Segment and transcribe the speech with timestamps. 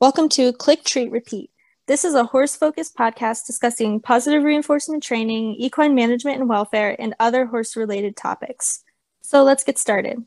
[0.00, 1.50] Welcome to Click Treat Repeat.
[1.88, 7.16] This is a horse focused podcast discussing positive reinforcement training, equine management and welfare, and
[7.18, 8.84] other horse related topics.
[9.22, 10.24] So let's get started.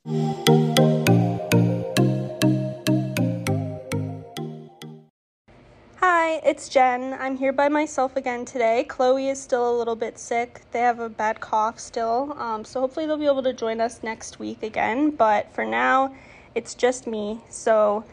[5.99, 7.13] Hi, it's Jen.
[7.17, 8.83] I'm here by myself again today.
[8.89, 10.63] Chloe is still a little bit sick.
[10.73, 12.35] They have a bad cough still.
[12.37, 15.11] Um, so hopefully they'll be able to join us next week again.
[15.11, 16.13] But for now,
[16.55, 17.39] it's just me.
[17.49, 18.03] So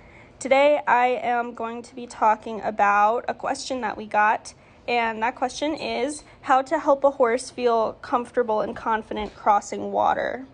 [0.40, 4.54] Today, I am going to be talking about a question that we got,
[4.86, 10.46] and that question is how to help a horse feel comfortable and confident crossing water.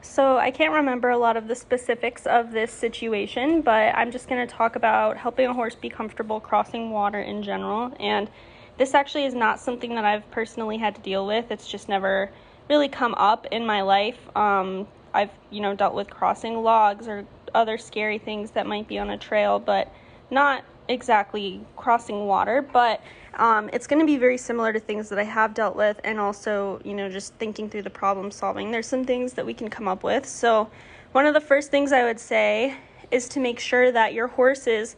[0.00, 4.26] So, I can't remember a lot of the specifics of this situation, but I'm just
[4.26, 7.94] going to talk about helping a horse be comfortable crossing water in general.
[8.00, 8.30] And
[8.78, 12.30] this actually is not something that I've personally had to deal with, it's just never
[12.70, 14.34] really come up in my life.
[14.34, 18.98] Um, I've, you know, dealt with crossing logs or other scary things that might be
[18.98, 19.92] on a trail, but
[20.30, 22.62] not exactly crossing water.
[22.62, 23.02] But
[23.34, 26.18] um, it's going to be very similar to things that I have dealt with, and
[26.18, 28.70] also, you know, just thinking through the problem solving.
[28.70, 30.26] There's some things that we can come up with.
[30.26, 30.70] So,
[31.12, 32.76] one of the first things I would say
[33.10, 34.96] is to make sure that your horse is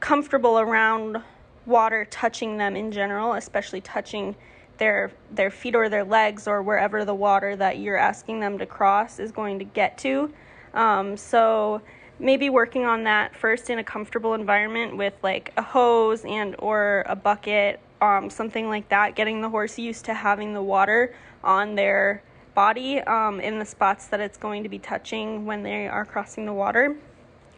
[0.00, 1.22] comfortable around
[1.66, 4.34] water touching them in general, especially touching
[4.78, 8.66] their their feet or their legs or wherever the water that you're asking them to
[8.66, 10.32] cross is going to get to.
[10.76, 11.80] Um, so
[12.18, 17.04] maybe working on that first in a comfortable environment with like a hose and or
[17.08, 19.16] a bucket, um, something like that.
[19.16, 22.22] Getting the horse used to having the water on their
[22.54, 26.46] body um, in the spots that it's going to be touching when they are crossing
[26.46, 26.96] the water.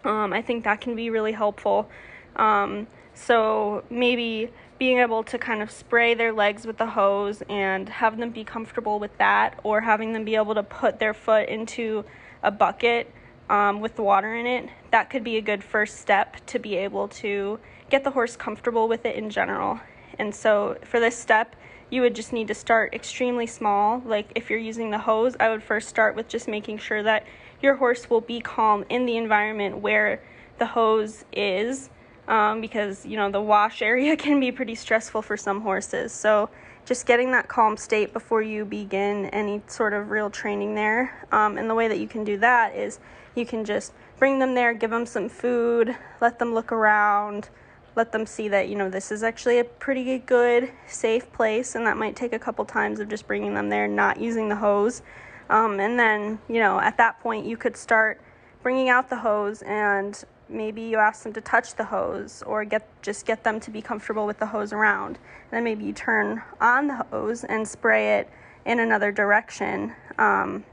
[0.05, 1.91] Um, I think that can be really helpful.
[2.37, 7.89] Um, so maybe being able to kind of spray their legs with the hose and
[7.89, 11.49] have them be comfortable with that, or having them be able to put their foot
[11.49, 12.05] into
[12.43, 13.13] a bucket
[13.51, 17.09] um, with water in it, that could be a good first step to be able
[17.09, 17.59] to
[17.91, 19.81] get the horse comfortable with it in general.
[20.19, 21.57] And so for this step,
[21.91, 24.03] you would just need to start extremely small.
[24.05, 27.27] Like if you're using the hose, I would first start with just making sure that
[27.63, 30.23] your horse will be calm in the environment where
[30.59, 31.91] the hose is.
[32.27, 36.13] Um, because you know the wash area can be pretty stressful for some horses.
[36.13, 36.51] So
[36.89, 41.27] just getting that calm state before you begin any sort of real training there.
[41.31, 42.99] Um, and the way that you can do that is
[43.35, 47.51] you can just bring them there, give them some food, let them look around,
[47.95, 51.75] let them see that, you know, this is actually a pretty good, safe place.
[51.75, 54.57] And that might take a couple times of just bringing them there, not using the
[54.57, 55.03] hose.
[55.51, 58.19] Um, and then, you know, at that point, you could start
[58.63, 62.87] bringing out the hose and maybe you ask them to touch the hose or get
[63.03, 65.17] just get them to be comfortable with the hose around.
[65.17, 68.31] And then maybe you turn on the hose and spray it
[68.65, 69.95] in another direction.
[70.19, 70.65] Um,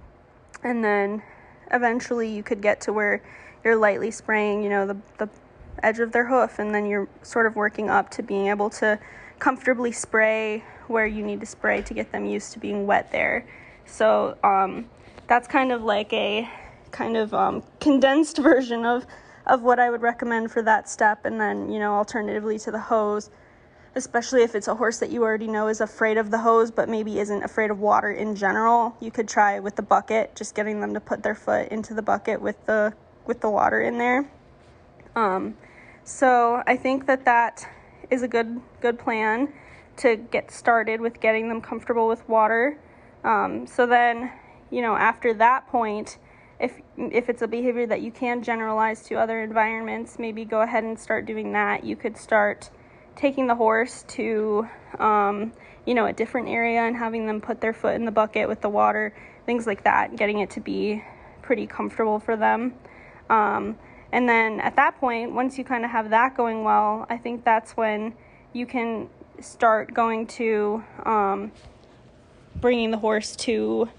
[0.63, 1.21] and then
[1.71, 3.21] eventually you could get to where
[3.63, 5.29] you're lightly spraying, you know, the, the
[5.83, 8.99] edge of their hoof, and then you're sort of working up to being able to
[9.39, 13.45] comfortably spray where you need to spray to get them used to being wet there.
[13.85, 14.89] So um,
[15.27, 16.49] that's kind of like a
[16.91, 19.05] kind of um, condensed version of
[19.47, 21.25] of what I would recommend for that step.
[21.25, 23.29] And then, you know, alternatively to the hose,
[23.95, 26.89] especially if it's a horse that you already know is afraid of the hose but
[26.89, 30.81] maybe isn't afraid of water in general, you could try with the bucket, just getting
[30.81, 32.93] them to put their foot into the bucket with the
[33.25, 34.29] with the water in there.
[35.15, 35.55] Um,
[36.03, 37.67] so I think that that
[38.11, 39.51] is a good good plan
[39.97, 42.77] to get started with getting them comfortable with water.
[43.23, 44.31] Um, so then,
[44.69, 46.17] you know, after that point,
[46.59, 50.83] if if it's a behavior that you can generalize to other environments, maybe go ahead
[50.83, 51.83] and start doing that.
[51.83, 52.69] You could start
[53.15, 54.67] taking the horse to
[54.99, 55.51] um,
[55.85, 58.61] you know a different area and having them put their foot in the bucket with
[58.61, 59.13] the water,
[59.45, 61.03] things like that, getting it to be
[61.41, 62.73] pretty comfortable for them.
[63.29, 63.77] Um,
[64.11, 67.43] and then at that point, once you kind of have that going well, I think
[67.43, 68.13] that's when
[68.53, 69.09] you can
[69.41, 71.51] start going to um,
[72.61, 73.89] bringing the horse to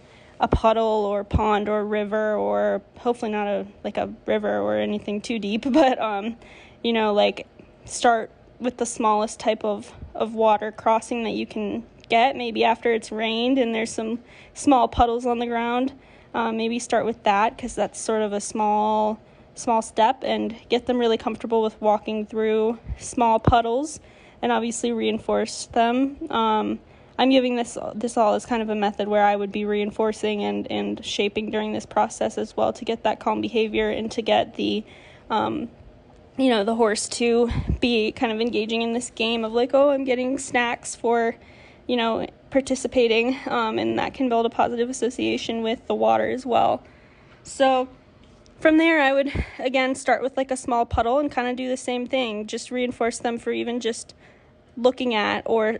[0.40, 5.20] a puddle or pond or river or hopefully not a like a river or anything
[5.20, 6.36] too deep but um
[6.82, 7.46] you know like
[7.84, 12.36] start with the smallest type of of water crossing that you can get.
[12.36, 14.20] Maybe after it's rained and there's some
[14.54, 15.92] small puddles on the ground
[16.36, 19.18] um, maybe start with that because that's sort of a small
[19.54, 24.00] small step and get them really comfortable with walking through small puddles
[24.42, 26.18] and obviously reinforce them.
[26.30, 26.78] Um,
[27.18, 30.42] I'm giving this this all as kind of a method where I would be reinforcing
[30.44, 34.22] and and shaping during this process as well to get that calm behavior and to
[34.22, 34.84] get the
[35.30, 35.68] um,
[36.36, 39.90] you know the horse to be kind of engaging in this game of like oh
[39.90, 41.36] I'm getting snacks for
[41.86, 46.44] you know participating um, and that can build a positive association with the water as
[46.46, 46.82] well.
[47.42, 47.88] So
[48.60, 51.68] from there, I would again start with like a small puddle and kind of do
[51.68, 52.46] the same thing.
[52.46, 54.14] Just reinforce them for even just
[54.76, 55.78] looking at or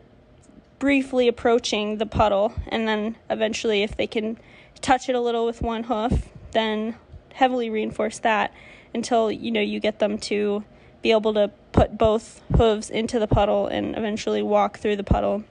[0.79, 2.55] briefly approaching the puddle.
[2.69, 4.39] And then eventually, if they can
[4.81, 6.97] touch it a little with one hoof, then
[7.35, 8.53] heavily reinforce that
[8.95, 10.65] until you know you get them to
[11.03, 15.45] be able to put both hooves into the puddle and eventually walk through the puddle.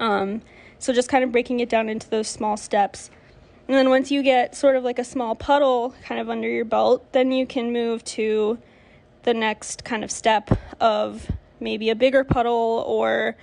[0.00, 0.42] Um,
[0.78, 3.10] so just kind of breaking it down into those small steps.
[3.68, 6.64] And then once you get sort of like a small puddle kind of under your
[6.64, 8.58] belt, then you can move to
[9.22, 10.50] the next kind of step
[10.80, 13.36] of maybe a bigger puddle or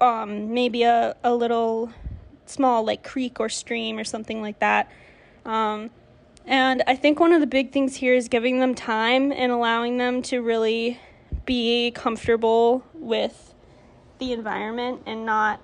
[0.00, 1.90] um, maybe a, a little
[2.46, 4.90] small like creek or stream or something like that.
[5.44, 5.90] Um,
[6.46, 9.96] and I think one of the big things here is giving them time and allowing
[9.96, 11.00] them to really
[11.46, 13.54] be comfortable with
[14.18, 15.60] the environment and not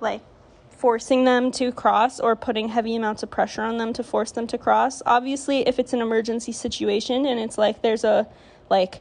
[0.00, 0.22] like
[0.70, 4.46] forcing them to cross or putting heavy amounts of pressure on them to force them
[4.46, 5.02] to cross.
[5.06, 8.26] Obviously, if it's an emergency situation and it's like there's a
[8.70, 9.00] like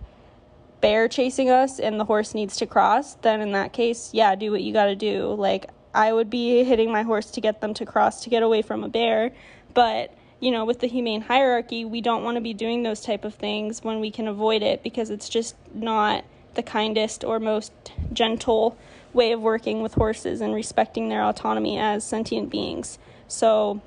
[0.84, 4.52] bear chasing us and the horse needs to cross, then in that case, yeah, do
[4.52, 5.34] what you got to do.
[5.34, 8.62] Like I would be hitting my horse to get them to cross to get away
[8.62, 9.32] from a bear,
[9.74, 13.24] but you know, with the humane hierarchy, we don't want to be doing those type
[13.24, 16.26] of things when we can avoid it because it's just not
[16.56, 17.72] the kindest or most
[18.12, 18.78] gentle
[19.14, 23.00] way of working with horses and respecting their autonomy as sentient beings.
[23.30, 23.80] So,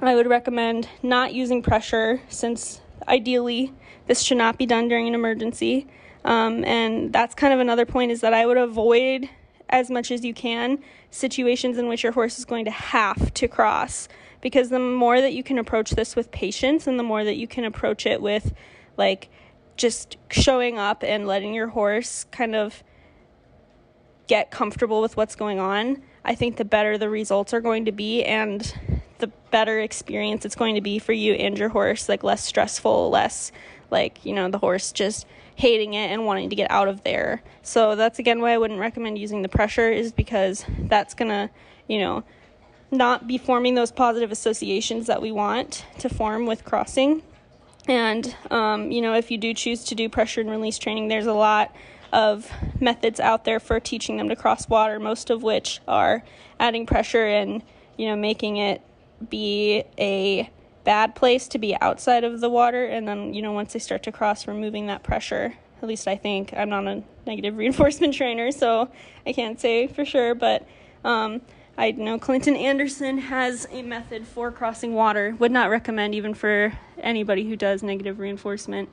[0.00, 3.72] I would recommend not using pressure since ideally
[4.08, 5.86] this should not be done during an emergency.
[6.24, 9.28] Um, and that's kind of another point is that I would avoid
[9.68, 10.78] as much as you can
[11.10, 14.08] situations in which your horse is going to have to cross.
[14.40, 17.46] Because the more that you can approach this with patience and the more that you
[17.46, 18.52] can approach it with
[18.96, 19.30] like
[19.76, 22.82] just showing up and letting your horse kind of
[24.26, 27.92] get comfortable with what's going on, I think the better the results are going to
[27.92, 28.60] be and
[29.18, 33.10] the better experience it's going to be for you and your horse, like less stressful,
[33.10, 33.52] less
[33.90, 37.42] like, you know, the horse just hating it and wanting to get out of there.
[37.62, 41.50] So that's again why I wouldn't recommend using the pressure is because that's going to,
[41.88, 42.24] you know,
[42.90, 47.22] not be forming those positive associations that we want to form with crossing.
[47.86, 51.26] And, um, you know, if you do choose to do pressure and release training, there's
[51.26, 51.74] a lot
[52.12, 56.22] of methods out there for teaching them to cross water, most of which are
[56.58, 57.62] adding pressure and,
[57.98, 58.80] you know, making it
[59.28, 60.50] be a
[60.84, 62.84] bad place to be outside of the water.
[62.84, 65.54] And then, you know, once they start to cross, removing that pressure.
[65.82, 66.54] At least I think.
[66.56, 68.90] I'm not a negative reinforcement trainer, so
[69.26, 70.66] I can't say for sure, but
[71.04, 71.42] um,
[71.76, 75.34] I know Clinton Anderson has a method for crossing water.
[75.38, 78.88] Would not recommend even for anybody who does negative reinforcement.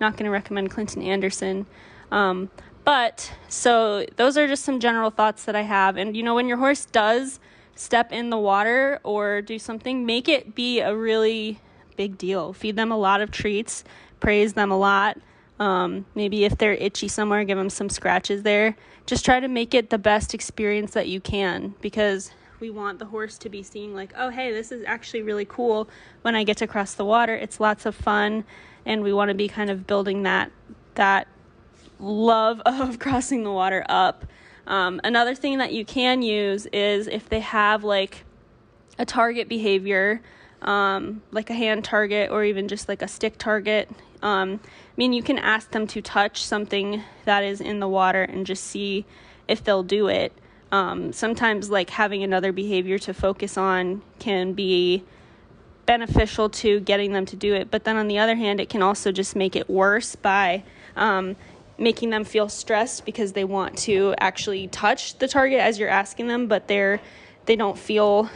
[0.00, 1.66] Not going to recommend Clinton Anderson.
[2.10, 2.50] Um,
[2.84, 5.96] but so those are just some general thoughts that I have.
[5.96, 7.40] And you know, when your horse does
[7.76, 11.60] step in the water or do something, make it be a really
[11.96, 12.52] big deal.
[12.52, 13.84] Feed them a lot of treats,
[14.20, 15.18] praise them a lot.
[15.58, 18.76] Um, maybe if they're itchy somewhere, give them some scratches there.
[19.06, 22.30] Just try to make it the best experience that you can because
[22.60, 25.88] we want the horse to be seeing, like, oh, hey, this is actually really cool
[26.22, 27.34] when I get to cross the water.
[27.34, 28.44] It's lots of fun,
[28.84, 30.50] and we want to be kind of building that
[30.94, 31.28] that
[31.98, 34.26] love of crossing the water up.
[34.66, 38.24] Um, another thing that you can use is if they have like
[38.98, 40.20] a target behavior,
[40.62, 43.88] um, like a hand target or even just like a stick target.
[44.22, 48.22] Um, I mean, you can ask them to touch something that is in the water
[48.22, 49.04] and just see
[49.46, 50.32] if they'll do it.
[50.72, 55.04] Um, sometimes, like having another behavior to focus on can be
[55.86, 58.82] beneficial to getting them to do it, but then on the other hand, it can
[58.82, 60.64] also just make it worse by
[60.96, 61.36] um,
[61.78, 66.28] making them feel stressed because they want to actually touch the target as you're asking
[66.28, 67.00] them, but they're
[67.44, 68.28] they don't feel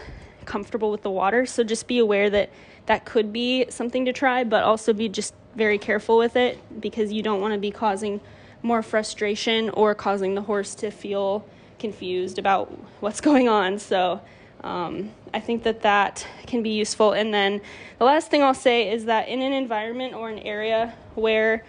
[0.45, 1.47] comfortable with the water.
[1.47, 2.51] So just be aware that
[2.87, 7.13] that could be something to try, but also be just very careful with it because
[7.13, 8.21] you don't want to be causing
[8.63, 11.45] more frustration or causing the horse to feel
[11.79, 12.71] confused about
[13.01, 13.79] what's going on.
[13.79, 14.21] So
[14.63, 17.13] um, I think that that can be useful.
[17.13, 17.61] And then
[17.99, 21.65] the last thing I'll say is that in an environment or an area where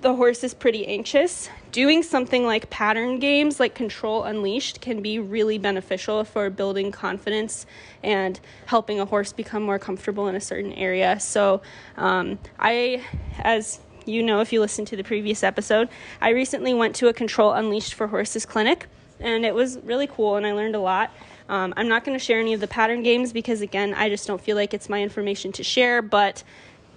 [0.00, 5.18] the horse is pretty anxious, doing something like pattern games like Control Unleashed can be
[5.18, 7.66] really beneficial for building confidence
[8.02, 11.18] and helping a horse become more comfortable in a certain area.
[11.18, 11.62] So,
[11.96, 13.04] um, I,
[13.40, 15.88] as you know, if you listen to the previous episode,
[16.20, 18.86] I recently went to a Control Unleashed for Horses clinic
[19.20, 21.10] and it was really cool and I learned a lot.
[21.48, 24.26] Um, I'm not going to share any of the pattern games because, again, I just
[24.26, 26.44] don't feel like it's my information to share, but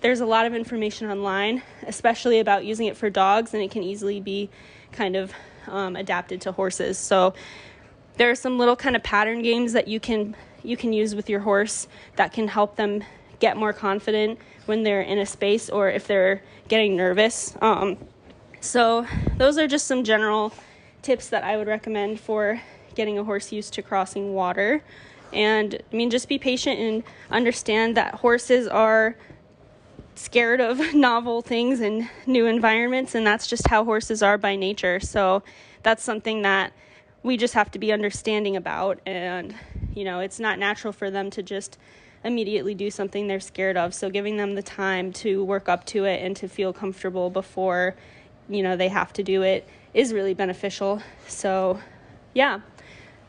[0.02, 3.84] there's a lot of information online, especially about using it for dogs, and it can
[3.84, 4.50] easily be
[4.92, 5.32] kind of
[5.68, 6.98] um, adapted to horses.
[6.98, 7.34] So
[8.18, 11.28] there are some little kind of pattern games that you can you can use with
[11.28, 13.04] your horse that can help them
[13.40, 17.56] get more confident when they're in a space or if they're getting nervous.
[17.62, 17.98] Um,
[18.60, 20.54] so, those are just some general
[21.02, 22.62] tips that I would recommend for
[22.94, 24.84] getting a horse used to crossing water.
[25.34, 29.16] And I mean, just be patient and understand that horses are
[30.22, 35.00] scared of novel things and new environments, and that's just how horses are by nature.
[35.00, 35.44] So
[35.84, 36.74] that's something that
[37.24, 39.00] we just have to be understanding about.
[39.06, 39.56] And,
[39.94, 41.78] you know, it's not natural for them to just
[42.24, 43.94] immediately do something they're scared of.
[43.94, 47.96] So giving them the time to work up to it and to feel comfortable before,
[48.48, 51.02] you know, they have to do it is really beneficial.
[51.28, 51.80] So,
[52.34, 52.62] yeah.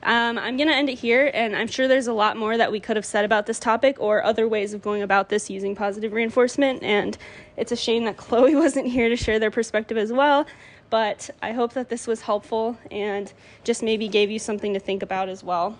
[0.05, 2.73] Um, I'm going to end it here, and I'm sure there's a lot more that
[2.73, 5.77] we could have said about this topic or other ways of going about this using
[5.77, 6.83] positive reinforcement.
[6.83, 7.17] And
[7.57, 10.47] it's a shame that Chloe wasn't here to share their perspective as well.
[10.91, 13.33] But I hope that this was helpful and
[13.65, 15.79] just maybe gave you something to think about as well.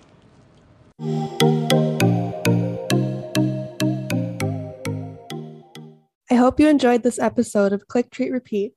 [6.31, 8.73] I hope you enjoyed this episode of Click Treat Repeat.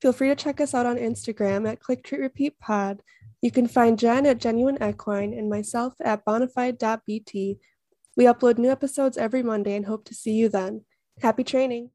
[0.00, 3.00] Feel free to check us out on Instagram at Click Treat Repeat Pod
[3.44, 7.58] you can find Jen at Genuine Equine and myself at bonafide.bt.
[8.16, 10.86] We upload new episodes every Monday and hope to see you then.
[11.20, 11.90] Happy training!